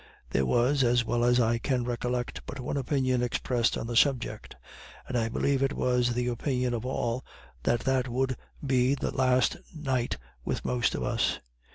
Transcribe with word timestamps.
There 0.31 0.47
was, 0.47 0.83
as 0.83 1.05
well 1.05 1.23
as 1.23 1.39
I 1.39 1.59
can 1.59 1.83
recollect, 1.83 2.41
but 2.47 2.59
one 2.59 2.75
opinion 2.75 3.21
expressed 3.21 3.77
on 3.77 3.85
the 3.85 3.95
subject; 3.95 4.55
and 5.07 5.15
I 5.15 5.29
believe 5.29 5.61
it 5.61 5.73
was 5.73 6.15
the 6.15 6.25
opinion 6.25 6.73
of 6.73 6.87
all, 6.87 7.23
that 7.65 7.81
that 7.81 8.07
would 8.07 8.35
be 8.65 8.95
the 8.95 9.15
last 9.15 9.57
night 9.75 10.17
with 10.43 10.65
most 10.65 10.95
of 10.95 11.03
us. 11.03 11.39